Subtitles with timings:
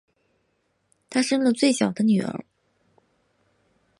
[1.11, 2.43] 她生了最小的女儿